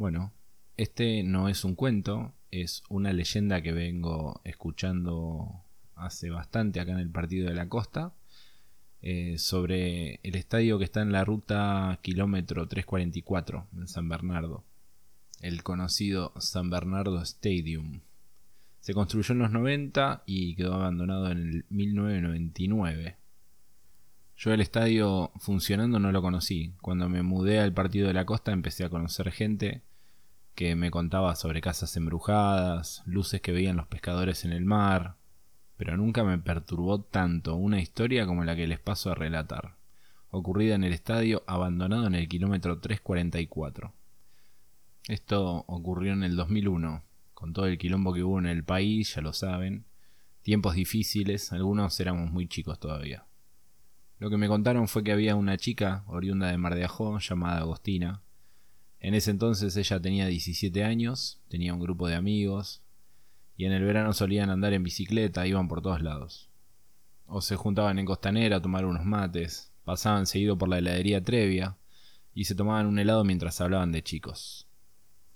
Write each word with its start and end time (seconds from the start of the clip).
Bueno, 0.00 0.32
este 0.78 1.22
no 1.24 1.50
es 1.50 1.62
un 1.62 1.74
cuento, 1.74 2.32
es 2.50 2.84
una 2.88 3.12
leyenda 3.12 3.60
que 3.60 3.72
vengo 3.72 4.40
escuchando 4.44 5.62
hace 5.94 6.30
bastante 6.30 6.80
acá 6.80 6.92
en 6.92 7.00
el 7.00 7.10
partido 7.10 7.50
de 7.50 7.54
la 7.54 7.68
costa 7.68 8.14
eh, 9.02 9.36
sobre 9.36 10.18
el 10.22 10.36
estadio 10.36 10.78
que 10.78 10.84
está 10.84 11.02
en 11.02 11.12
la 11.12 11.22
ruta 11.22 11.98
kilómetro 12.00 12.66
344 12.66 13.66
en 13.76 13.88
San 13.88 14.08
Bernardo, 14.08 14.64
el 15.42 15.62
conocido 15.62 16.32
San 16.38 16.70
Bernardo 16.70 17.20
Stadium. 17.20 18.00
Se 18.80 18.94
construyó 18.94 19.34
en 19.34 19.40
los 19.40 19.50
90 19.50 20.22
y 20.24 20.54
quedó 20.54 20.76
abandonado 20.76 21.30
en 21.30 21.36
el 21.36 21.64
1999. 21.68 23.16
Yo 24.38 24.54
el 24.54 24.62
estadio 24.62 25.30
funcionando 25.36 25.98
no 25.98 26.10
lo 26.10 26.22
conocí. 26.22 26.72
Cuando 26.80 27.10
me 27.10 27.22
mudé 27.22 27.60
al 27.60 27.74
partido 27.74 28.08
de 28.08 28.14
la 28.14 28.24
costa 28.24 28.52
empecé 28.52 28.86
a 28.86 28.88
conocer 28.88 29.30
gente 29.30 29.82
que 30.54 30.76
me 30.76 30.90
contaba 30.90 31.36
sobre 31.36 31.60
casas 31.60 31.96
embrujadas, 31.96 33.02
luces 33.06 33.40
que 33.40 33.52
veían 33.52 33.76
los 33.76 33.86
pescadores 33.86 34.44
en 34.44 34.52
el 34.52 34.64
mar, 34.64 35.16
pero 35.76 35.96
nunca 35.96 36.24
me 36.24 36.38
perturbó 36.38 37.00
tanto 37.00 37.54
una 37.54 37.80
historia 37.80 38.26
como 38.26 38.44
la 38.44 38.54
que 38.54 38.66
les 38.66 38.78
paso 38.78 39.10
a 39.10 39.14
relatar, 39.14 39.76
ocurrida 40.30 40.74
en 40.74 40.84
el 40.84 40.92
estadio 40.92 41.42
abandonado 41.46 42.06
en 42.06 42.14
el 42.14 42.28
kilómetro 42.28 42.80
344. 42.80 43.92
Esto 45.08 45.64
ocurrió 45.66 46.12
en 46.12 46.22
el 46.22 46.36
2001, 46.36 47.02
con 47.32 47.52
todo 47.52 47.66
el 47.66 47.78
quilombo 47.78 48.12
que 48.12 48.22
hubo 48.22 48.38
en 48.38 48.46
el 48.46 48.62
país, 48.62 49.14
ya 49.14 49.22
lo 49.22 49.32
saben, 49.32 49.86
tiempos 50.42 50.74
difíciles, 50.74 51.52
algunos 51.52 51.98
éramos 52.00 52.30
muy 52.30 52.46
chicos 52.46 52.78
todavía. 52.78 53.24
Lo 54.18 54.28
que 54.28 54.36
me 54.36 54.48
contaron 54.48 54.86
fue 54.86 55.02
que 55.02 55.12
había 55.12 55.34
una 55.34 55.56
chica 55.56 56.04
oriunda 56.06 56.48
de 56.48 56.58
Mar 56.58 56.74
de 56.74 56.84
Ajó 56.84 57.18
llamada 57.18 57.60
Agostina, 57.60 58.20
en 59.00 59.14
ese 59.14 59.30
entonces 59.30 59.76
ella 59.76 59.98
tenía 60.00 60.26
17 60.26 60.84
años, 60.84 61.40
tenía 61.48 61.72
un 61.72 61.80
grupo 61.80 62.06
de 62.06 62.16
amigos, 62.16 62.82
y 63.56 63.64
en 63.64 63.72
el 63.72 63.82
verano 63.82 64.12
solían 64.12 64.50
andar 64.50 64.74
en 64.74 64.82
bicicleta, 64.82 65.46
iban 65.46 65.68
por 65.68 65.80
todos 65.80 66.02
lados. 66.02 66.50
O 67.26 67.40
se 67.40 67.56
juntaban 67.56 67.98
en 67.98 68.04
Costanera 68.04 68.56
a 68.56 68.62
tomar 68.62 68.84
unos 68.84 69.06
mates, 69.06 69.72
pasaban 69.84 70.26
seguido 70.26 70.58
por 70.58 70.68
la 70.68 70.78
heladería 70.78 71.24
Trevia, 71.24 71.76
y 72.34 72.44
se 72.44 72.54
tomaban 72.54 72.86
un 72.86 72.98
helado 72.98 73.24
mientras 73.24 73.60
hablaban 73.62 73.90
de 73.90 74.02
chicos. 74.02 74.66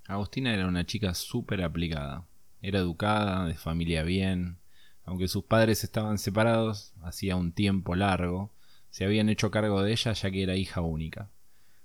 Agostina 0.06 0.52
era 0.52 0.68
una 0.68 0.84
chica 0.84 1.14
súper 1.14 1.62
aplicada, 1.62 2.26
era 2.60 2.80
educada, 2.80 3.46
de 3.46 3.54
familia 3.54 4.02
bien, 4.02 4.58
aunque 5.06 5.28
sus 5.28 5.44
padres 5.44 5.84
estaban 5.84 6.18
separados 6.18 6.92
hacía 7.02 7.36
un 7.36 7.52
tiempo 7.52 7.94
largo, 7.94 8.52
se 8.90 9.04
habían 9.04 9.30
hecho 9.30 9.50
cargo 9.50 9.82
de 9.82 9.92
ella 9.92 10.12
ya 10.12 10.30
que 10.30 10.42
era 10.42 10.56
hija 10.56 10.82
única 10.82 11.30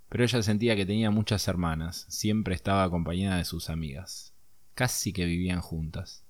pero 0.09 0.23
ella 0.23 0.41
sentía 0.41 0.75
que 0.75 0.85
tenía 0.85 1.11
muchas 1.11 1.47
hermanas, 1.47 2.05
siempre 2.09 2.55
estaba 2.55 2.83
acompañada 2.83 3.37
de 3.37 3.45
sus 3.45 3.69
amigas, 3.69 4.33
casi 4.73 5.13
que 5.13 5.25
vivían 5.25 5.61
juntas. 5.61 6.25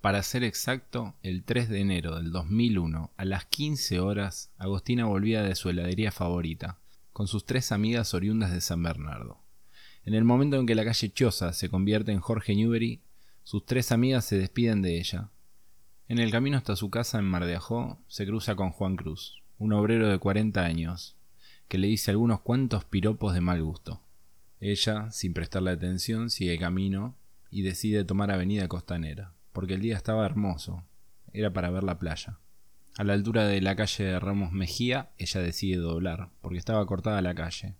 Para 0.00 0.22
ser 0.22 0.44
exacto, 0.44 1.16
el 1.22 1.42
3 1.42 1.68
de 1.68 1.80
enero 1.80 2.16
del 2.16 2.30
2001, 2.30 3.10
a 3.16 3.24
las 3.24 3.46
15 3.46 3.98
horas, 3.98 4.52
Agostina 4.56 5.06
volvía 5.06 5.42
de 5.42 5.56
su 5.56 5.68
heladería 5.68 6.12
favorita, 6.12 6.78
con 7.12 7.26
sus 7.26 7.44
tres 7.44 7.72
amigas 7.72 8.14
oriundas 8.14 8.52
de 8.52 8.60
San 8.60 8.80
Bernardo. 8.80 9.42
En 10.04 10.14
el 10.14 10.24
momento 10.24 10.56
en 10.56 10.66
que 10.66 10.76
la 10.76 10.84
calle 10.84 11.12
Choza 11.12 11.52
se 11.52 11.68
convierte 11.68 12.12
en 12.12 12.20
Jorge 12.20 12.54
Newbery, 12.54 13.02
sus 13.42 13.66
tres 13.66 13.90
amigas 13.90 14.24
se 14.24 14.38
despiden 14.38 14.82
de 14.82 15.00
ella. 15.00 15.30
En 16.06 16.20
el 16.20 16.30
camino 16.30 16.56
hasta 16.56 16.76
su 16.76 16.90
casa 16.90 17.18
en 17.18 17.24
Mar 17.24 17.44
de 17.44 17.56
Ajó, 17.56 17.98
se 18.06 18.24
cruza 18.24 18.54
con 18.54 18.70
Juan 18.70 18.94
Cruz, 18.94 19.42
un 19.58 19.72
obrero 19.72 20.08
de 20.08 20.18
40 20.18 20.64
años, 20.64 21.17
que 21.68 21.78
le 21.78 21.86
dice 21.86 22.10
algunos 22.10 22.40
cuantos 22.40 22.84
piropos 22.84 23.34
de 23.34 23.40
mal 23.40 23.62
gusto. 23.62 24.00
Ella, 24.60 25.10
sin 25.10 25.34
prestarle 25.34 25.70
atención, 25.70 26.30
sigue 26.30 26.58
camino 26.58 27.14
y 27.50 27.62
decide 27.62 28.04
tomar 28.04 28.30
Avenida 28.30 28.68
Costanera, 28.68 29.32
porque 29.52 29.74
el 29.74 29.82
día 29.82 29.96
estaba 29.96 30.26
hermoso, 30.26 30.84
era 31.32 31.52
para 31.52 31.70
ver 31.70 31.84
la 31.84 31.98
playa. 31.98 32.38
A 32.96 33.04
la 33.04 33.12
altura 33.12 33.46
de 33.46 33.60
la 33.60 33.76
calle 33.76 34.04
de 34.04 34.18
Ramos 34.18 34.50
Mejía, 34.52 35.10
ella 35.18 35.40
decide 35.40 35.76
doblar, 35.76 36.30
porque 36.40 36.58
estaba 36.58 36.84
cortada 36.86 37.22
la 37.22 37.34
calle. 37.34 37.76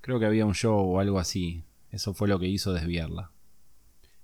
Creo 0.00 0.18
que 0.18 0.26
había 0.26 0.46
un 0.46 0.54
show 0.54 0.78
o 0.78 1.00
algo 1.00 1.18
así, 1.18 1.64
eso 1.90 2.14
fue 2.14 2.28
lo 2.28 2.38
que 2.38 2.48
hizo 2.48 2.72
desviarla. 2.72 3.30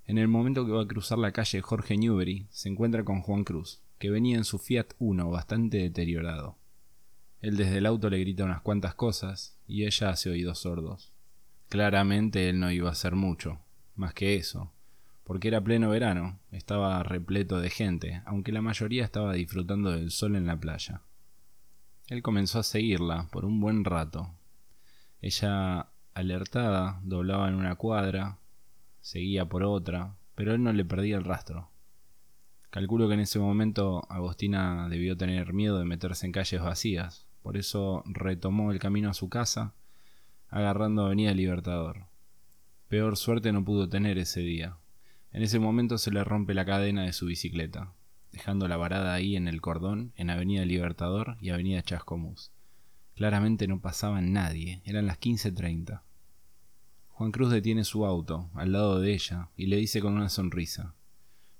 En 0.07 0.19
el 0.19 0.29
momento 0.29 0.65
que 0.65 0.73
va 0.73 0.83
a 0.83 0.89
cruzar 0.89 1.19
la 1.19 1.33
calle 1.33 1.61
Jorge 1.61 1.97
Newbery, 1.97 2.47
se 2.51 2.69
encuentra 2.69 3.05
con 3.05 3.21
Juan 3.21 3.45
Cruz, 3.45 3.81
que 3.99 4.11
venía 4.11 4.37
en 4.37 4.45
su 4.45 4.59
Fiat 4.59 4.95
Uno 4.99 5.31
bastante 5.31 5.77
deteriorado. 5.77 6.57
Él 7.41 7.57
desde 7.57 7.79
el 7.79 7.87
auto 7.87 8.11
le 8.11 8.19
grita 8.19 8.45
unas 8.45 8.61
cuantas 8.61 8.95
cosas 8.95 9.59
y 9.67 9.85
ella 9.85 10.11
hace 10.11 10.31
oídos 10.31 10.59
sordos. 10.59 11.13
Claramente 11.69 12.49
él 12.51 12.61
no 12.61 12.71
iba 12.71 12.89
a 12.89 12.93
hacer 12.93 13.15
mucho, 13.15 13.61
más 13.95 14.13
que 14.13 14.35
eso, 14.35 14.73
porque 15.25 15.49
era 15.49 15.63
pleno 15.63 15.89
verano, 15.89 16.39
estaba 16.51 17.03
repleto 17.03 17.61
de 17.61 17.71
gente, 17.71 18.23
aunque 18.27 18.53
la 18.53 18.61
mayoría 18.61 19.05
estaba 19.05 19.33
disfrutando 19.33 19.93
del 19.93 20.11
sol 20.11 20.37
en 20.37 20.47
la 20.47 20.59
playa. 20.59 21.03
Él 22.09 22.23
comenzó 22.23 22.59
a 22.59 22.65
seguirla 22.65 23.29
por 23.31 23.45
un 23.45 23.61
buen 23.61 23.85
rato. 23.85 24.35
Ella, 25.23 25.87
alertada, 26.13 27.01
doblaba 27.05 27.49
en 27.49 27.55
una 27.55 27.77
cuadra, 27.77 28.39
seguía 29.01 29.49
por 29.49 29.63
otra, 29.63 30.17
pero 30.35 30.53
él 30.53 30.63
no 30.63 30.73
le 30.73 30.85
perdía 30.85 31.17
el 31.17 31.25
rastro. 31.25 31.71
Calculo 32.71 33.09
que 33.09 33.15
en 33.15 33.21
ese 33.21 33.39
momento 33.39 34.03
Agostina 34.11 34.89
debió 34.89 35.17
tener 35.17 35.53
miedo 35.53 35.79
de 35.79 35.85
meterse 35.85 36.27
en 36.27 36.33
calles 36.33 36.61
vacías, 36.61 37.27
por 37.43 37.57
eso 37.57 38.03
retomó 38.07 38.73
el 38.73 38.79
camino 38.79 39.11
a 39.11 39.15
su 39.15 39.29
casa, 39.29 39.75
agarrando 40.49 41.07
Avenida 41.07 41.33
Libertador. 41.33 42.07
Peor 42.89 43.17
suerte 43.17 43.53
no 43.53 43.65
pudo 43.65 43.89
tener 43.89 44.19
ese 44.19 44.41
día. 44.41 44.77
En 45.33 45.43
ese 45.43 45.59
momento 45.59 45.97
se 45.97 46.11
le 46.11 46.25
rompe 46.25 46.55
la 46.55 46.65
cadena 46.65 47.05
de 47.05 47.13
su 47.13 47.27
bicicleta, 47.27 47.93
dejándola 48.33 48.77
varada 48.77 49.15
ahí 49.15 49.37
en 49.37 49.47
el 49.47 49.61
cordón, 49.61 50.13
en 50.17 50.31
Avenida 50.31 50.65
Libertador 50.65 51.37
y 51.41 51.51
Avenida 51.51 51.83
Chascomús. 51.83 52.53
Claramente 53.15 53.69
no 53.69 53.81
pasaba 53.81 54.21
nadie, 54.21 54.83
eran 54.85 55.07
las 55.07 55.21
15.30. 55.21 56.03
Juan 57.09 57.33
Cruz 57.33 57.53
detiene 57.53 57.85
su 57.85 58.07
auto, 58.07 58.51
al 58.55 58.73
lado 58.73 58.99
de 58.99 59.13
ella, 59.13 59.51
y 59.57 59.67
le 59.67 59.77
dice 59.77 60.01
con 60.01 60.15
una 60.15 60.29
sonrisa. 60.29 60.95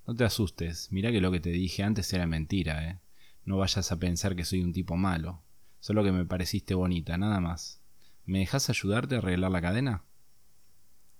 No 0.07 0.15
te 0.15 0.23
asustes, 0.23 0.91
mira 0.91 1.11
que 1.11 1.21
lo 1.21 1.31
que 1.31 1.39
te 1.39 1.51
dije 1.51 1.83
antes 1.83 2.11
era 2.13 2.25
mentira, 2.25 2.89
¿eh? 2.89 2.99
No 3.45 3.57
vayas 3.57 3.91
a 3.91 3.99
pensar 3.99 4.35
que 4.35 4.43
soy 4.43 4.61
un 4.61 4.73
tipo 4.73 4.97
malo. 4.97 5.41
Solo 5.81 6.03
que 6.03 6.11
me 6.11 6.25
pareciste 6.25 6.75
bonita, 6.75 7.17
nada 7.17 7.39
más. 7.39 7.81
¿Me 8.25 8.39
dejas 8.39 8.69
ayudarte 8.69 9.15
a 9.15 9.17
arreglar 9.17 9.51
la 9.51 9.61
cadena? 9.61 10.03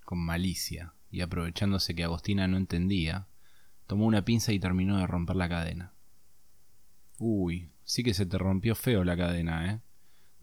Con 0.05 0.19
malicia, 0.19 0.93
y 1.09 1.21
aprovechándose 1.21 1.95
que 1.95 2.03
Agostina 2.03 2.47
no 2.47 2.57
entendía, 2.57 3.27
tomó 3.87 4.05
una 4.05 4.23
pinza 4.23 4.53
y 4.53 4.59
terminó 4.59 4.99
de 4.99 5.07
romper 5.07 5.35
la 5.35 5.49
cadena. 5.49 5.93
Uy, 7.17 7.71
sí 7.83 8.03
que 8.03 8.13
se 8.13 8.27
te 8.27 8.37
rompió 8.37 8.75
feo 8.75 9.03
la 9.03 9.17
cadena, 9.17 9.71
¿eh? 9.71 9.79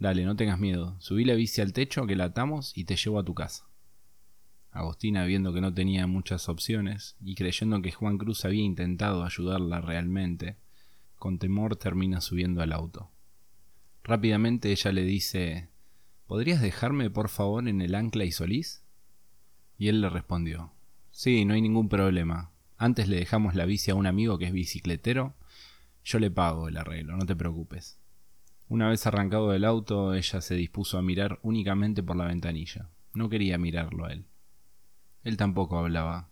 Dale, 0.01 0.25
no 0.25 0.35
tengas 0.35 0.59
miedo. 0.59 0.97
Subí 1.01 1.25
la 1.25 1.35
bici 1.35 1.61
al 1.61 1.73
techo 1.73 2.05
que 2.07 2.17
la 2.17 2.25
atamos 2.25 2.77
y 2.77 2.85
te 2.85 2.97
llevo 2.97 3.21
a 3.21 3.25
tu 3.25 3.35
casa. 3.35 3.67
Agostina, 4.73 5.25
viendo 5.27 5.53
que 5.53 5.61
no 5.61 5.73
tenía 5.73 6.09
muchas 6.09 6.49
opciones 6.49 7.17
y 7.21 7.37
creyendo 7.37 7.81
que 7.83 7.93
Juan 7.93 8.19
Cruz 8.19 8.45
había 8.45 8.65
intentado 8.65 9.25
ayudarla 9.25 9.81
realmente, 9.81 10.57
con 11.17 11.39
temor 11.39 11.77
termina 11.77 12.21
subiendo 12.21 12.63
al 12.63 12.73
auto. 12.73 13.13
Rápidamente 14.09 14.73
ella 14.73 14.91
le 14.91 15.03
dice 15.03 15.69
¿Podrías 16.27 16.63
dejarme 16.63 17.11
por 17.11 17.29
favor 17.29 17.69
en 17.69 17.83
el 17.83 17.95
Ancla 17.95 18.25
y 18.25 18.33
Solís? 18.33 18.83
Y 19.77 19.89
él 19.89 20.01
le 20.01 20.09
respondió 20.09 20.73
Sí, 21.11 21.45
no 21.45 21.53
hay 21.53 21.61
ningún 21.61 21.91
problema. 21.91 22.51
Antes 22.79 23.07
le 23.07 23.17
dejamos 23.17 23.55
la 23.55 23.67
bici 23.67 23.91
a 23.91 23.95
un 23.95 24.07
amigo 24.07 24.39
que 24.39 24.47
es 24.47 24.53
bicicletero. 24.53 25.35
Yo 26.05 26.21
le 26.21 26.31
pago 26.31 26.69
el 26.69 26.79
arreglo, 26.79 27.19
no 27.19 27.27
te 27.27 27.37
preocupes. 27.37 27.99
Una 28.71 28.89
vez 28.89 29.07
arrancado 29.07 29.51
del 29.51 29.67
auto, 29.67 30.15
ella 30.15 30.41
se 30.41 30.55
dispuso 30.55 30.97
a 30.97 31.03
mirar 31.03 31.39
únicamente 31.43 32.03
por 32.03 32.17
la 32.17 32.25
ventanilla. 32.25 32.89
No 33.13 33.29
quería 33.29 33.59
mirarlo 33.59 34.07
a 34.07 34.13
él. 34.13 34.25
Él 35.23 35.37
tampoco 35.37 35.79
hablaba. 35.79 36.31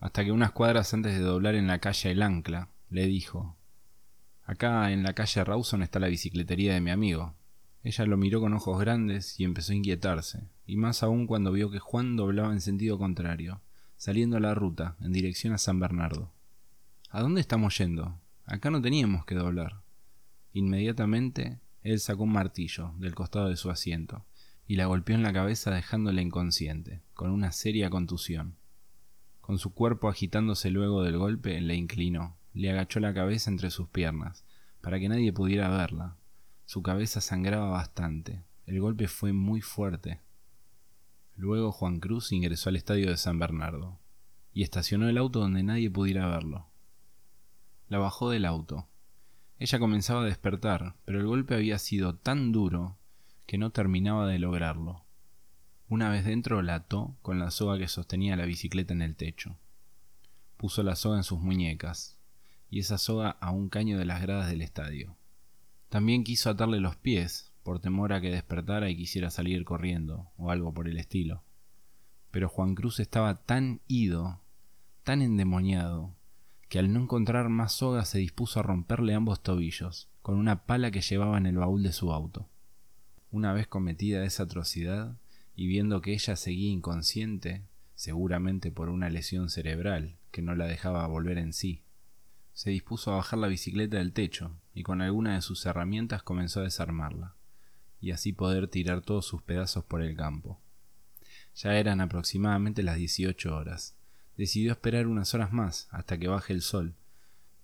Hasta 0.00 0.24
que 0.24 0.32
unas 0.32 0.52
cuadras 0.52 0.94
antes 0.94 1.12
de 1.12 1.20
doblar 1.20 1.54
en 1.54 1.66
la 1.66 1.80
calle 1.80 2.12
El 2.12 2.22
Ancla, 2.22 2.70
le 2.88 3.04
dijo 3.06 3.58
Acá 4.46 4.92
en 4.92 5.02
la 5.02 5.14
calle 5.14 5.42
Rawson 5.42 5.82
está 5.82 5.98
la 5.98 6.08
bicicletería 6.08 6.74
de 6.74 6.80
mi 6.82 6.90
amigo. 6.90 7.34
Ella 7.82 8.04
lo 8.04 8.18
miró 8.18 8.40
con 8.40 8.52
ojos 8.52 8.78
grandes 8.78 9.40
y 9.40 9.44
empezó 9.44 9.72
a 9.72 9.76
inquietarse, 9.76 10.48
y 10.66 10.76
más 10.76 11.02
aún 11.02 11.26
cuando 11.26 11.50
vio 11.50 11.70
que 11.70 11.78
Juan 11.78 12.16
doblaba 12.16 12.52
en 12.52 12.60
sentido 12.60 12.98
contrario, 12.98 13.62
saliendo 13.96 14.36
a 14.36 14.40
la 14.40 14.54
ruta, 14.54 14.96
en 15.00 15.12
dirección 15.12 15.54
a 15.54 15.58
San 15.58 15.80
Bernardo. 15.80 16.30
¿A 17.10 17.22
dónde 17.22 17.40
estamos 17.40 17.78
yendo? 17.78 18.20
Acá 18.44 18.70
no 18.70 18.82
teníamos 18.82 19.24
que 19.24 19.34
doblar. 19.34 19.80
Inmediatamente 20.52 21.60
él 21.82 22.00
sacó 22.00 22.24
un 22.24 22.32
martillo 22.32 22.92
del 22.98 23.14
costado 23.14 23.48
de 23.48 23.56
su 23.56 23.70
asiento 23.70 24.24
y 24.66 24.76
la 24.76 24.86
golpeó 24.86 25.14
en 25.16 25.22
la 25.22 25.32
cabeza 25.32 25.70
dejándola 25.70 26.20
inconsciente, 26.22 27.02
con 27.14 27.30
una 27.30 27.52
seria 27.52 27.88
contusión. 27.88 28.56
Con 29.40 29.58
su 29.58 29.72
cuerpo 29.74 30.08
agitándose 30.08 30.70
luego 30.70 31.02
del 31.02 31.18
golpe, 31.18 31.60
la 31.60 31.74
inclinó, 31.74 32.36
le 32.54 32.70
agachó 32.70 33.00
la 33.00 33.12
cabeza 33.12 33.50
entre 33.50 33.70
sus 33.70 33.88
piernas, 33.88 34.44
para 34.80 35.00
que 35.00 35.08
nadie 35.08 35.32
pudiera 35.32 35.68
verla. 35.68 36.16
Su 36.66 36.82
cabeza 36.82 37.20
sangraba 37.20 37.68
bastante. 37.68 38.44
El 38.66 38.80
golpe 38.80 39.08
fue 39.08 39.32
muy 39.32 39.60
fuerte. 39.60 40.20
Luego 41.36 41.72
Juan 41.72 41.98
Cruz 41.98 42.32
ingresó 42.32 42.68
al 42.70 42.76
estadio 42.76 43.10
de 43.10 43.16
San 43.16 43.38
Bernardo 43.40 43.98
y 44.52 44.62
estacionó 44.62 45.08
el 45.08 45.18
auto 45.18 45.40
donde 45.40 45.64
nadie 45.64 45.90
pudiera 45.90 46.28
verlo. 46.28 46.68
La 47.88 47.98
bajó 47.98 48.30
del 48.30 48.44
auto. 48.44 48.88
Ella 49.58 49.80
comenzaba 49.80 50.22
a 50.22 50.26
despertar, 50.26 50.94
pero 51.04 51.18
el 51.18 51.26
golpe 51.26 51.54
había 51.54 51.78
sido 51.78 52.14
tan 52.14 52.52
duro 52.52 52.96
que 53.46 53.58
no 53.58 53.70
terminaba 53.70 54.28
de 54.28 54.38
lograrlo. 54.38 55.04
Una 55.88 56.08
vez 56.08 56.24
dentro 56.24 56.62
la 56.62 56.76
ató 56.76 57.16
con 57.20 57.40
la 57.40 57.50
soga 57.50 57.78
que 57.78 57.88
sostenía 57.88 58.36
la 58.36 58.46
bicicleta 58.46 58.94
en 58.94 59.02
el 59.02 59.16
techo. 59.16 59.58
Puso 60.56 60.82
la 60.84 60.94
soga 60.94 61.16
en 61.16 61.24
sus 61.24 61.40
muñecas 61.40 62.13
y 62.74 62.80
esa 62.80 62.98
soga 62.98 63.30
a 63.30 63.52
un 63.52 63.68
caño 63.68 63.98
de 63.98 64.04
las 64.04 64.20
gradas 64.20 64.50
del 64.50 64.60
estadio. 64.60 65.16
También 65.90 66.24
quiso 66.24 66.50
atarle 66.50 66.80
los 66.80 66.96
pies, 66.96 67.52
por 67.62 67.78
temor 67.78 68.12
a 68.12 68.20
que 68.20 68.32
despertara 68.32 68.90
y 68.90 68.96
quisiera 68.96 69.30
salir 69.30 69.64
corriendo, 69.64 70.32
o 70.36 70.50
algo 70.50 70.74
por 70.74 70.88
el 70.88 70.96
estilo. 70.96 71.44
Pero 72.32 72.48
Juan 72.48 72.74
Cruz 72.74 72.98
estaba 72.98 73.36
tan 73.44 73.80
ido, 73.86 74.40
tan 75.04 75.22
endemoniado, 75.22 76.16
que 76.68 76.80
al 76.80 76.92
no 76.92 77.02
encontrar 77.02 77.48
más 77.48 77.74
soga 77.74 78.04
se 78.04 78.18
dispuso 78.18 78.58
a 78.58 78.64
romperle 78.64 79.14
ambos 79.14 79.40
tobillos, 79.40 80.08
con 80.20 80.36
una 80.36 80.64
pala 80.66 80.90
que 80.90 81.00
llevaba 81.00 81.38
en 81.38 81.46
el 81.46 81.58
baúl 81.58 81.84
de 81.84 81.92
su 81.92 82.12
auto. 82.12 82.48
Una 83.30 83.52
vez 83.52 83.68
cometida 83.68 84.24
esa 84.24 84.42
atrocidad, 84.42 85.16
y 85.54 85.68
viendo 85.68 86.00
que 86.00 86.12
ella 86.12 86.34
seguía 86.34 86.72
inconsciente, 86.72 87.62
seguramente 87.94 88.72
por 88.72 88.88
una 88.88 89.10
lesión 89.10 89.48
cerebral 89.48 90.16
que 90.32 90.42
no 90.42 90.56
la 90.56 90.66
dejaba 90.66 91.06
volver 91.06 91.38
en 91.38 91.52
sí, 91.52 91.83
se 92.54 92.70
dispuso 92.70 93.12
a 93.12 93.16
bajar 93.16 93.40
la 93.40 93.48
bicicleta 93.48 93.98
del 93.98 94.12
techo 94.12 94.56
y 94.72 94.84
con 94.84 95.02
alguna 95.02 95.34
de 95.34 95.42
sus 95.42 95.66
herramientas 95.66 96.22
comenzó 96.22 96.60
a 96.60 96.64
desarmarla 96.64 97.34
y 98.00 98.12
así 98.12 98.32
poder 98.32 98.68
tirar 98.68 99.00
todos 99.00 99.26
sus 99.26 99.42
pedazos 99.42 99.84
por 99.84 100.02
el 100.02 100.16
campo. 100.16 100.60
Ya 101.56 101.76
eran 101.76 102.00
aproximadamente 102.00 102.82
las 102.82 102.96
18 102.96 103.54
horas. 103.54 103.96
Decidió 104.36 104.72
esperar 104.72 105.06
unas 105.06 105.34
horas 105.34 105.52
más 105.52 105.88
hasta 105.90 106.18
que 106.18 106.28
baje 106.28 106.52
el 106.52 106.62
sol, 106.62 106.94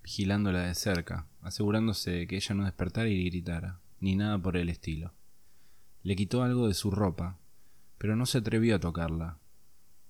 vigilándola 0.02 0.60
de 0.62 0.74
cerca, 0.74 1.26
asegurándose 1.42 2.10
de 2.10 2.26
que 2.26 2.36
ella 2.36 2.54
no 2.54 2.64
despertara 2.64 3.08
y 3.08 3.24
gritara, 3.24 3.80
ni 4.00 4.16
nada 4.16 4.38
por 4.38 4.56
el 4.56 4.70
estilo. 4.70 5.12
Le 6.02 6.16
quitó 6.16 6.42
algo 6.42 6.68
de 6.68 6.74
su 6.74 6.90
ropa, 6.90 7.38
pero 7.98 8.16
no 8.16 8.26
se 8.26 8.38
atrevió 8.38 8.76
a 8.76 8.80
tocarla. 8.80 9.38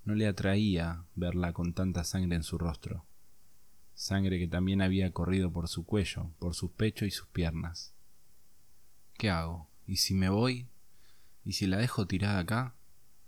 No 0.05 0.15
le 0.15 0.27
atraía 0.27 1.05
verla 1.17 1.53
con 1.53 1.75
tanta 1.75 2.05
sangre 2.05 2.37
en 2.37 2.44
su 2.44 2.56
rostro. 2.56 3.05
Sangre 4.00 4.38
que 4.38 4.49
también 4.49 4.81
había 4.81 5.12
corrido 5.12 5.52
por 5.52 5.69
su 5.69 5.85
cuello, 5.85 6.31
por 6.38 6.55
sus 6.55 6.70
pechos 6.70 7.06
y 7.06 7.11
sus 7.11 7.26
piernas. 7.26 7.93
¿Qué 9.19 9.29
hago? 9.29 9.69
¿Y 9.87 9.97
si 9.97 10.14
me 10.14 10.31
voy? 10.31 10.69
¿Y 11.44 11.52
si 11.52 11.67
la 11.67 11.76
dejo 11.76 12.06
tirada 12.06 12.38
acá? 12.38 12.75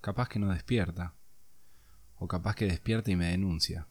Capaz 0.00 0.30
que 0.30 0.38
no 0.38 0.50
despierta. 0.50 1.14
O 2.16 2.26
capaz 2.26 2.54
que 2.54 2.64
despierta 2.64 3.10
y 3.10 3.16
me 3.16 3.26
denuncia. 3.26 3.86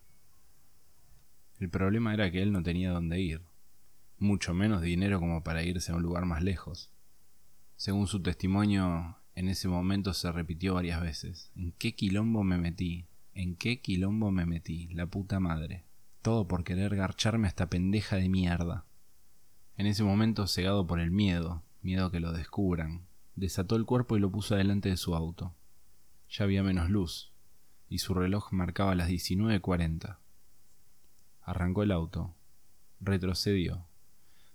El 1.60 1.70
problema 1.70 2.16
era 2.16 2.32
que 2.32 2.42
él 2.42 2.52
no 2.52 2.64
tenía 2.64 2.90
dónde 2.90 3.22
ir, 3.22 3.44
mucho 4.18 4.56
menos 4.56 4.82
dinero 4.82 5.20
como 5.20 5.44
para 5.44 5.62
irse 5.62 5.92
a 5.92 5.96
un 5.96 6.02
lugar 6.02 6.26
más 6.26 6.42
lejos. 6.42 6.90
Según 7.76 8.08
su 8.08 8.24
testimonio, 8.24 9.20
en 9.36 9.50
ese 9.50 9.68
momento 9.68 10.16
se 10.16 10.32
repitió 10.32 10.74
varias 10.74 11.00
veces. 11.00 11.52
¿En 11.56 11.74
qué 11.74 11.94
quilombo 11.94 12.44
me 12.44 12.58
metí? 12.58 13.06
¿En 13.36 13.56
qué 13.56 13.82
quilombo 13.82 14.32
me 14.32 14.48
metí? 14.48 14.88
La 14.96 15.06
puta 15.06 15.40
madre. 15.40 15.86
Todo 16.22 16.48
por 16.48 16.64
querer 16.64 16.96
garcharme 16.96 17.48
a 17.48 17.50
esta 17.50 17.70
pendeja 17.70 18.16
de 18.16 18.30
mierda. 18.30 18.86
En 19.76 19.88
ese 19.88 20.04
momento, 20.04 20.46
cegado 20.46 20.86
por 20.86 21.00
el 21.00 21.10
miedo, 21.10 21.64
miedo 21.82 22.12
que 22.12 22.20
lo 22.20 22.32
descubran, 22.32 23.08
desató 23.36 23.76
el 23.76 23.86
cuerpo 23.86 24.16
y 24.16 24.20
lo 24.20 24.32
puso 24.32 24.56
delante 24.56 24.90
de 24.90 24.98
su 24.98 25.16
auto. 25.16 25.56
Ya 26.30 26.44
había 26.44 26.62
menos 26.62 26.92
luz, 26.92 27.32
y 27.90 27.98
su 27.98 28.14
reloj 28.14 28.52
marcaba 28.52 28.94
las 28.94 29.10
19.40. 29.10 30.18
Arrancó 31.42 31.82
el 31.82 31.92
auto, 31.92 32.36
retrocedió, 33.00 33.88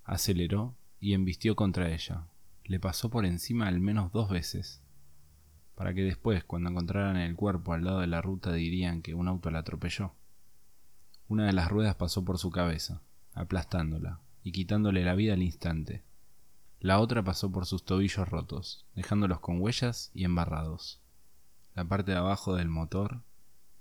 aceleró 0.04 0.76
y 1.00 1.14
embistió 1.14 1.56
contra 1.56 1.92
ella. 1.92 2.28
Le 2.64 2.78
pasó 2.78 3.10
por 3.10 3.26
encima 3.26 3.66
al 3.66 3.80
menos 3.80 4.12
dos 4.12 4.30
veces, 4.30 4.82
para 5.74 5.94
que 5.94 6.02
después, 6.02 6.44
cuando 6.44 6.70
encontraran 6.70 7.16
el 7.16 7.34
cuerpo 7.34 7.72
al 7.72 7.84
lado 7.84 8.00
de 8.00 8.06
la 8.06 8.22
ruta, 8.22 8.52
dirían 8.52 9.02
que 9.02 9.14
un 9.14 9.26
auto 9.26 9.50
la 9.50 9.58
atropelló. 9.58 10.14
Una 11.28 11.46
de 11.46 11.52
las 11.52 11.68
ruedas 11.68 11.96
pasó 11.96 12.24
por 12.24 12.38
su 12.38 12.50
cabeza, 12.50 13.02
aplastándola 13.34 14.20
y 14.44 14.52
quitándole 14.52 15.04
la 15.04 15.16
vida 15.16 15.34
al 15.34 15.42
instante. 15.42 16.04
La 16.78 17.00
otra 17.00 17.24
pasó 17.24 17.50
por 17.50 17.66
sus 17.66 17.84
tobillos 17.84 18.28
rotos, 18.28 18.86
dejándolos 18.94 19.40
con 19.40 19.60
huellas 19.60 20.12
y 20.14 20.22
embarrados. 20.22 21.00
La 21.74 21.84
parte 21.84 22.12
de 22.12 22.18
abajo 22.18 22.54
del 22.54 22.68
motor 22.68 23.22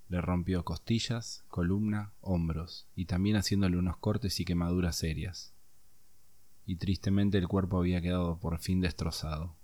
le 0.09 0.21
rompió 0.21 0.65
costillas, 0.65 1.43
columna, 1.47 2.13
hombros, 2.21 2.87
y 2.95 3.05
también 3.05 3.35
haciéndole 3.35 3.77
unos 3.77 3.97
cortes 3.97 4.39
y 4.39 4.45
quemaduras 4.45 4.95
serias. 4.95 5.53
Y 6.65 6.77
tristemente 6.77 7.37
el 7.37 7.47
cuerpo 7.47 7.77
había 7.77 8.01
quedado 8.01 8.39
por 8.39 8.57
fin 8.57 8.81
destrozado. 8.81 9.55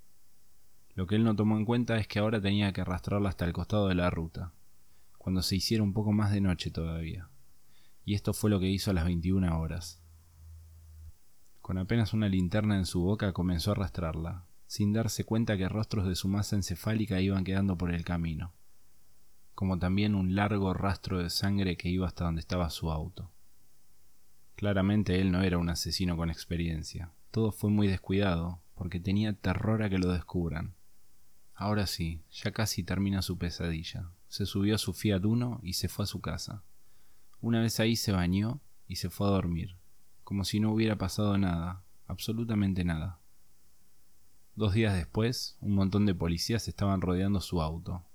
Lo 0.93 1.07
que 1.07 1.15
él 1.15 1.23
no 1.23 1.35
tomó 1.35 1.57
en 1.57 1.65
cuenta 1.65 1.97
es 1.97 2.07
que 2.07 2.19
ahora 2.19 2.39
tenía 2.39 2.73
que 2.73 2.81
arrastrarla 2.81 3.29
hasta 3.29 3.45
el 3.45 3.53
costado 3.53 3.87
de 3.87 3.95
la 3.95 4.11
ruta, 4.11 4.51
cuando 5.17 5.41
se 5.41 5.55
hiciera 5.55 5.81
un 5.81 5.93
poco 5.93 6.11
más 6.11 6.31
de 6.31 6.41
noche 6.41 6.69
todavía. 6.69 7.30
Y 8.05 8.15
esto 8.15 8.33
fue 8.33 8.49
lo 8.49 8.59
que 8.59 8.69
hizo 8.69 8.91
a 8.91 8.93
las 8.93 9.05
21 9.05 9.59
horas. 9.59 10.01
Con 11.61 11.77
apenas 11.77 12.13
una 12.13 12.27
linterna 12.27 12.77
en 12.77 12.85
su 12.85 13.01
boca 13.01 13.33
comenzó 13.33 13.71
a 13.71 13.73
arrastrarla, 13.73 14.45
sin 14.67 14.93
darse 14.93 15.25
cuenta 15.25 15.57
que 15.57 15.69
rostros 15.69 16.07
de 16.07 16.15
su 16.15 16.27
masa 16.27 16.55
encefálica 16.55 17.21
iban 17.21 17.43
quedando 17.43 17.77
por 17.77 17.93
el 17.93 18.03
camino, 18.03 18.53
como 19.53 19.77
también 19.77 20.15
un 20.15 20.35
largo 20.35 20.73
rastro 20.73 21.19
de 21.19 21.29
sangre 21.29 21.77
que 21.77 21.89
iba 21.89 22.07
hasta 22.07 22.25
donde 22.25 22.41
estaba 22.41 22.69
su 22.69 22.91
auto. 22.91 23.31
Claramente 24.55 25.19
él 25.21 25.31
no 25.31 25.41
era 25.41 25.57
un 25.57 25.69
asesino 25.69 26.17
con 26.17 26.29
experiencia, 26.29 27.11
todo 27.31 27.51
fue 27.51 27.69
muy 27.69 27.87
descuidado, 27.87 28.61
porque 28.75 28.99
tenía 28.99 29.33
terror 29.33 29.83
a 29.83 29.89
que 29.89 29.99
lo 29.99 30.11
descubran. 30.11 30.75
Ahora 31.53 31.85
sí, 31.85 32.23
ya 32.31 32.51
casi 32.51 32.83
termina 32.83 33.21
su 33.21 33.37
pesadilla. 33.37 34.09
Se 34.27 34.45
subió 34.45 34.75
a 34.75 34.79
su 34.79 34.93
Fiat 34.93 35.23
Uno 35.23 35.59
y 35.61 35.73
se 35.73 35.87
fue 35.87 36.03
a 36.03 36.07
su 36.07 36.19
casa. 36.19 36.63
Una 37.41 37.59
vez 37.61 37.79
ahí 37.79 37.95
se 37.95 38.11
bañó 38.11 38.61
y 38.87 38.95
se 38.95 39.09
fue 39.09 39.27
a 39.27 39.31
dormir 39.31 39.81
como 40.31 40.45
si 40.45 40.61
no 40.61 40.71
hubiera 40.71 40.97
pasado 40.97 41.37
nada, 41.37 41.83
absolutamente 42.07 42.85
nada. 42.85 43.19
Dos 44.55 44.73
días 44.73 44.95
después, 44.95 45.57
un 45.59 45.75
montón 45.75 46.05
de 46.05 46.15
policías 46.15 46.69
estaban 46.69 47.01
rodeando 47.01 47.41
su 47.41 47.61
auto. 47.61 48.05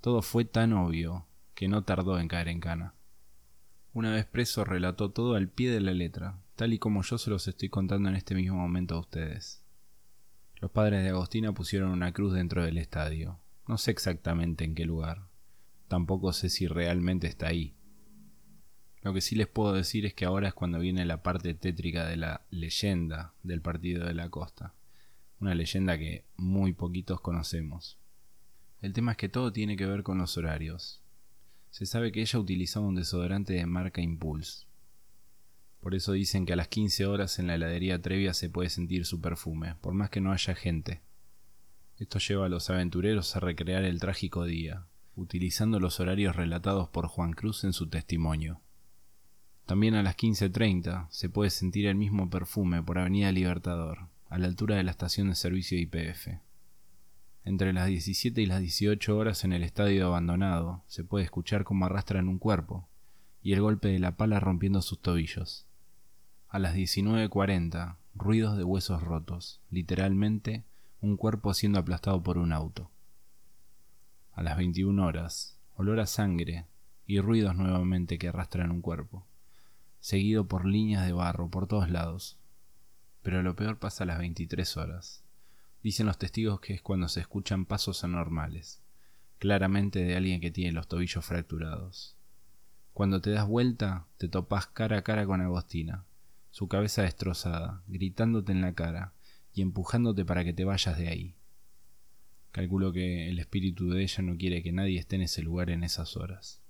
Todo 0.00 0.22
fue 0.22 0.44
tan 0.44 0.72
obvio 0.74 1.26
que 1.56 1.66
no 1.66 1.82
tardó 1.82 2.20
en 2.20 2.28
caer 2.28 2.46
en 2.46 2.60
cana. 2.60 2.94
Una 3.94 4.12
vez 4.12 4.26
preso 4.26 4.64
relató 4.64 5.10
todo 5.10 5.34
al 5.34 5.48
pie 5.48 5.72
de 5.72 5.80
la 5.80 5.92
letra, 5.92 6.38
tal 6.54 6.72
y 6.72 6.78
como 6.78 7.02
yo 7.02 7.18
se 7.18 7.30
los 7.30 7.48
estoy 7.48 7.68
contando 7.68 8.08
en 8.08 8.14
este 8.14 8.36
mismo 8.36 8.58
momento 8.58 8.94
a 8.94 9.00
ustedes. 9.00 9.64
Los 10.60 10.70
padres 10.70 11.02
de 11.02 11.08
Agostina 11.08 11.52
pusieron 11.52 11.90
una 11.90 12.12
cruz 12.12 12.32
dentro 12.32 12.64
del 12.64 12.78
estadio. 12.78 13.40
No 13.66 13.76
sé 13.76 13.90
exactamente 13.90 14.62
en 14.62 14.76
qué 14.76 14.84
lugar. 14.84 15.26
Tampoco 15.88 16.32
sé 16.32 16.48
si 16.48 16.68
realmente 16.68 17.26
está 17.26 17.48
ahí. 17.48 17.75
Lo 19.06 19.14
que 19.14 19.20
sí 19.20 19.36
les 19.36 19.46
puedo 19.46 19.72
decir 19.72 20.04
es 20.04 20.14
que 20.14 20.24
ahora 20.24 20.48
es 20.48 20.54
cuando 20.54 20.80
viene 20.80 21.04
la 21.04 21.22
parte 21.22 21.54
tétrica 21.54 22.08
de 22.08 22.16
la 22.16 22.44
leyenda 22.50 23.34
del 23.44 23.62
partido 23.62 24.04
de 24.04 24.14
la 24.14 24.30
costa. 24.30 24.74
Una 25.38 25.54
leyenda 25.54 25.96
que 25.96 26.24
muy 26.34 26.72
poquitos 26.72 27.20
conocemos. 27.20 28.00
El 28.80 28.92
tema 28.92 29.12
es 29.12 29.16
que 29.16 29.28
todo 29.28 29.52
tiene 29.52 29.76
que 29.76 29.86
ver 29.86 30.02
con 30.02 30.18
los 30.18 30.36
horarios. 30.36 31.02
Se 31.70 31.86
sabe 31.86 32.10
que 32.10 32.20
ella 32.20 32.40
utilizaba 32.40 32.84
un 32.84 32.96
desodorante 32.96 33.52
de 33.52 33.64
marca 33.64 34.00
Impulse. 34.00 34.66
Por 35.78 35.94
eso 35.94 36.10
dicen 36.10 36.44
que 36.44 36.54
a 36.54 36.56
las 36.56 36.66
15 36.66 37.06
horas 37.06 37.38
en 37.38 37.46
la 37.46 37.54
heladería 37.54 38.02
Trevia 38.02 38.34
se 38.34 38.50
puede 38.50 38.70
sentir 38.70 39.06
su 39.06 39.20
perfume, 39.20 39.76
por 39.76 39.94
más 39.94 40.10
que 40.10 40.20
no 40.20 40.32
haya 40.32 40.56
gente. 40.56 41.00
Esto 41.96 42.18
lleva 42.18 42.46
a 42.46 42.48
los 42.48 42.70
aventureros 42.70 43.36
a 43.36 43.38
recrear 43.38 43.84
el 43.84 44.00
trágico 44.00 44.44
día, 44.46 44.88
utilizando 45.14 45.78
los 45.78 46.00
horarios 46.00 46.34
relatados 46.34 46.88
por 46.88 47.06
Juan 47.06 47.34
Cruz 47.34 47.62
en 47.62 47.72
su 47.72 47.88
testimonio. 47.88 48.62
También 49.66 49.96
a 49.96 50.02
las 50.04 50.16
15.30 50.16 51.08
se 51.10 51.28
puede 51.28 51.50
sentir 51.50 51.86
el 51.86 51.96
mismo 51.96 52.30
perfume 52.30 52.84
por 52.84 53.00
Avenida 53.00 53.32
Libertador, 53.32 54.06
a 54.28 54.38
la 54.38 54.46
altura 54.46 54.76
de 54.76 54.84
la 54.84 54.92
estación 54.92 55.28
de 55.28 55.34
servicio 55.34 55.76
IPF. 55.76 56.38
Entre 57.44 57.72
las 57.72 57.88
17 57.88 58.40
y 58.40 58.46
las 58.46 58.60
18 58.60 59.16
horas 59.16 59.42
en 59.42 59.52
el 59.52 59.64
estadio 59.64 60.06
abandonado 60.06 60.84
se 60.86 61.02
puede 61.02 61.24
escuchar 61.24 61.64
cómo 61.64 61.84
arrastran 61.84 62.28
un 62.28 62.38
cuerpo 62.38 62.86
y 63.42 63.54
el 63.54 63.60
golpe 63.60 63.88
de 63.88 63.98
la 63.98 64.16
pala 64.16 64.38
rompiendo 64.38 64.82
sus 64.82 65.00
tobillos. 65.00 65.66
A 66.48 66.60
las 66.60 66.76
19.40, 66.76 67.96
ruidos 68.14 68.56
de 68.56 68.62
huesos 68.62 69.02
rotos, 69.02 69.60
literalmente 69.72 70.62
un 71.00 71.16
cuerpo 71.16 71.54
siendo 71.54 71.80
aplastado 71.80 72.22
por 72.22 72.38
un 72.38 72.52
auto. 72.52 72.88
A 74.32 74.44
las 74.44 74.56
21 74.56 75.04
horas, 75.04 75.58
olor 75.74 75.98
a 75.98 76.06
sangre 76.06 76.66
y 77.04 77.18
ruidos 77.18 77.56
nuevamente 77.56 78.16
que 78.16 78.28
arrastran 78.28 78.70
un 78.70 78.80
cuerpo 78.80 79.26
seguido 80.06 80.46
por 80.46 80.66
líneas 80.66 81.04
de 81.04 81.12
barro 81.12 81.50
por 81.50 81.66
todos 81.66 81.90
lados. 81.90 82.38
Pero 83.22 83.42
lo 83.42 83.56
peor 83.56 83.80
pasa 83.80 84.04
a 84.04 84.06
las 84.06 84.18
23 84.20 84.76
horas. 84.76 85.24
Dicen 85.82 86.06
los 86.06 86.16
testigos 86.16 86.60
que 86.60 86.74
es 86.74 86.80
cuando 86.80 87.08
se 87.08 87.18
escuchan 87.18 87.66
pasos 87.66 88.04
anormales, 88.04 88.80
claramente 89.40 90.04
de 90.04 90.14
alguien 90.14 90.40
que 90.40 90.52
tiene 90.52 90.70
los 90.70 90.86
tobillos 90.86 91.24
fracturados. 91.24 92.16
Cuando 92.92 93.20
te 93.20 93.30
das 93.30 93.48
vuelta, 93.48 94.06
te 94.16 94.28
topas 94.28 94.68
cara 94.68 94.98
a 94.98 95.02
cara 95.02 95.26
con 95.26 95.40
Agostina, 95.40 96.04
su 96.52 96.68
cabeza 96.68 97.02
destrozada, 97.02 97.82
gritándote 97.88 98.52
en 98.52 98.60
la 98.60 98.74
cara 98.74 99.12
y 99.54 99.60
empujándote 99.60 100.24
para 100.24 100.44
que 100.44 100.52
te 100.52 100.64
vayas 100.64 100.96
de 100.96 101.08
ahí. 101.08 101.34
Calculo 102.52 102.92
que 102.92 103.28
el 103.28 103.40
espíritu 103.40 103.90
de 103.90 104.04
ella 104.04 104.22
no 104.22 104.36
quiere 104.36 104.62
que 104.62 104.70
nadie 104.70 105.00
esté 105.00 105.16
en 105.16 105.22
ese 105.22 105.42
lugar 105.42 105.68
en 105.68 105.82
esas 105.82 106.16
horas. 106.16 106.62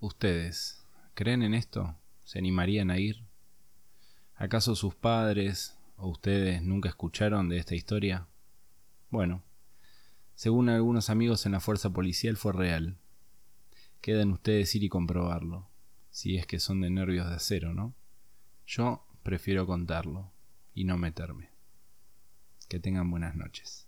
¿Ustedes 0.00 0.83
creen 1.14 1.42
en 1.42 1.54
esto? 1.54 1.96
¿Se 2.24 2.38
animarían 2.38 2.90
a 2.90 2.98
ir? 2.98 3.24
¿Acaso 4.34 4.74
sus 4.74 4.94
padres 4.94 5.78
o 5.96 6.08
ustedes 6.08 6.62
nunca 6.62 6.88
escucharon 6.88 7.48
de 7.48 7.58
esta 7.58 7.74
historia? 7.74 8.26
Bueno, 9.10 9.42
según 10.34 10.68
algunos 10.68 11.10
amigos 11.10 11.46
en 11.46 11.52
la 11.52 11.60
fuerza 11.60 11.90
policial 11.90 12.36
fue 12.36 12.52
real. 12.52 12.98
Quedan 14.00 14.32
ustedes 14.32 14.74
ir 14.74 14.82
y 14.82 14.88
comprobarlo, 14.88 15.68
si 16.10 16.36
es 16.36 16.46
que 16.46 16.58
son 16.58 16.80
de 16.80 16.90
nervios 16.90 17.28
de 17.28 17.36
acero, 17.36 17.72
¿no? 17.72 17.94
Yo 18.66 19.06
prefiero 19.22 19.66
contarlo 19.66 20.32
y 20.74 20.84
no 20.84 20.98
meterme. 20.98 21.50
Que 22.68 22.80
tengan 22.80 23.10
buenas 23.10 23.36
noches. 23.36 23.83